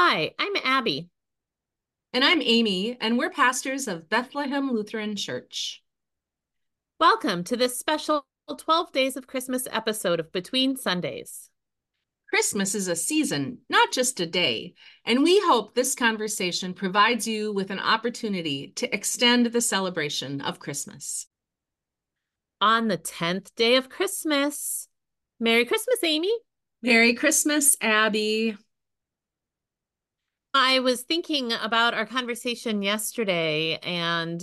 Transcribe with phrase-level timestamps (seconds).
[0.00, 1.08] Hi, I'm Abby.
[2.12, 5.82] And I'm Amy, and we're pastors of Bethlehem Lutheran Church.
[7.00, 8.24] Welcome to this special
[8.56, 11.50] 12 Days of Christmas episode of Between Sundays.
[12.30, 14.74] Christmas is a season, not just a day,
[15.04, 20.60] and we hope this conversation provides you with an opportunity to extend the celebration of
[20.60, 21.26] Christmas.
[22.60, 24.86] On the 10th day of Christmas,
[25.40, 26.32] Merry Christmas, Amy.
[26.82, 28.56] Merry Christmas, Abby.
[30.58, 34.42] I was thinking about our conversation yesterday and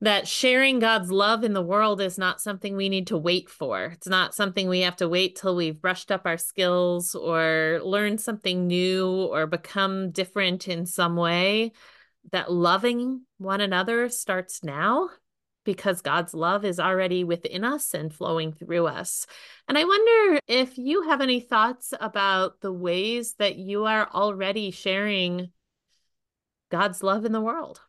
[0.00, 3.84] that sharing God's love in the world is not something we need to wait for.
[3.84, 8.20] It's not something we have to wait till we've brushed up our skills or learned
[8.20, 11.72] something new or become different in some way.
[12.32, 15.10] That loving one another starts now
[15.64, 19.26] because God's love is already within us and flowing through us.
[19.66, 24.70] And I wonder if you have any thoughts about the ways that you are already
[24.70, 25.50] sharing
[26.70, 27.80] God's love in the world.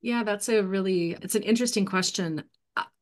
[0.00, 2.44] Yeah, that's a really it's an interesting question.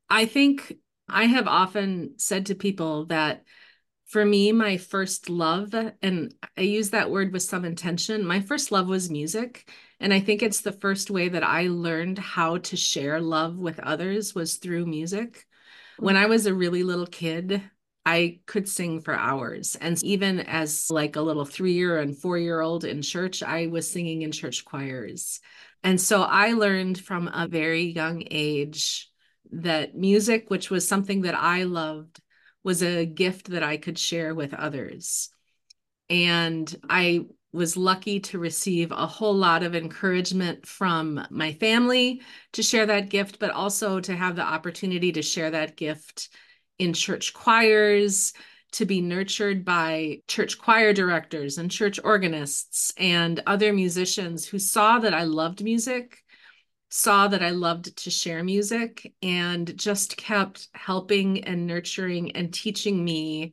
[0.08, 0.76] I think
[1.08, 3.44] I have often said to people that
[4.06, 8.70] for me, my first love, and I use that word with some intention, my first
[8.70, 9.70] love was music.
[9.98, 13.80] And I think it's the first way that I learned how to share love with
[13.80, 15.46] others was through music.
[15.98, 17.62] When I was a really little kid,
[18.04, 19.74] I could sing for hours.
[19.80, 23.66] And even as like a little three year and four year old in church, I
[23.66, 25.40] was singing in church choirs.
[25.82, 29.10] And so I learned from a very young age
[29.50, 32.20] that music, which was something that I loved,
[32.66, 35.30] was a gift that I could share with others.
[36.10, 42.22] And I was lucky to receive a whole lot of encouragement from my family
[42.54, 46.28] to share that gift, but also to have the opportunity to share that gift
[46.80, 48.32] in church choirs,
[48.72, 54.98] to be nurtured by church choir directors and church organists and other musicians who saw
[54.98, 56.18] that I loved music
[56.88, 63.04] saw that I loved to share music and just kept helping and nurturing and teaching
[63.04, 63.52] me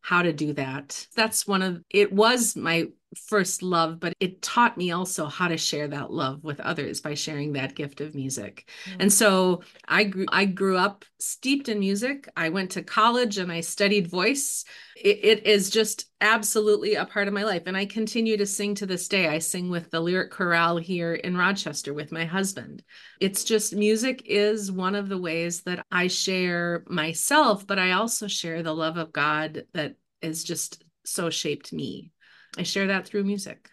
[0.00, 1.06] how to do that.
[1.16, 5.56] That's one of it was my first love, but it taught me also how to
[5.56, 8.68] share that love with others by sharing that gift of music.
[8.84, 9.00] Mm-hmm.
[9.02, 12.28] And so I grew I grew up steeped in music.
[12.36, 14.64] I went to college and I studied voice.
[14.96, 17.62] It, it is just absolutely a part of my life.
[17.66, 19.28] And I continue to sing to this day.
[19.28, 22.82] I sing with the lyric chorale here in Rochester with my husband.
[23.20, 28.28] It's just music is one of the ways that I share myself, but I also
[28.28, 32.10] share the love of God that is just so shaped me.
[32.56, 33.70] I share that through music.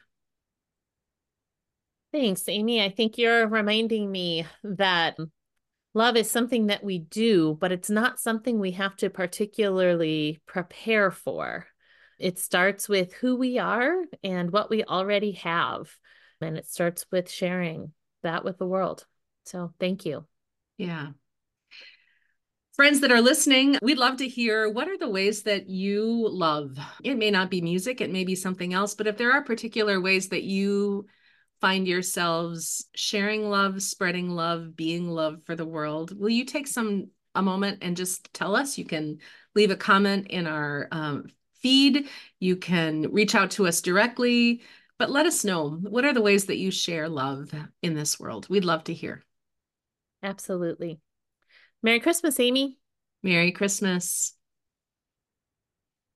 [2.12, 2.84] Thanks, Amy.
[2.84, 5.18] I think you're reminding me that
[5.94, 11.12] love is something that we do, but it's not something we have to particularly prepare
[11.12, 11.68] for.
[12.20, 15.90] It starts with who we are and what we already have.
[16.42, 17.94] And it starts with sharing
[18.24, 19.06] that with the world.
[19.46, 20.26] So thank you.
[20.78, 21.10] Yeah.
[22.82, 26.80] Friends that are listening, we'd love to hear what are the ways that you love?
[27.04, 30.02] It may not be music, it may be something else, but if there are particular
[30.02, 31.06] ways that you
[31.60, 37.12] find yourselves sharing love, spreading love, being love for the world, will you take some
[37.36, 38.80] a moment and just tell us?
[38.80, 39.20] You can
[39.54, 41.28] leave a comment in our um,
[41.62, 42.10] feed.
[42.40, 44.64] You can reach out to us directly,
[44.98, 47.54] but let us know what are the ways that you share love
[47.84, 48.50] in this world.
[48.50, 49.22] We'd love to hear.
[50.24, 51.00] Absolutely.
[51.84, 52.78] Merry Christmas, Amy.
[53.24, 54.34] Merry Christmas.